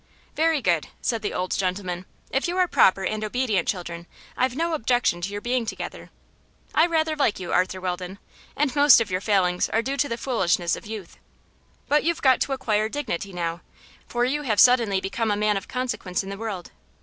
[0.35, 4.73] "Very good," said the old gentleman; "if you are proper and obedient children I've no
[4.73, 6.09] objection to your being together.
[6.73, 8.17] I rather like you, Arthur Weldon,
[8.55, 11.19] and most of your failings are due to the foolishness of youth.
[11.87, 13.61] But you've got to acquire dignity now,
[14.07, 16.71] for you have suddenly become a man of consequence in the world.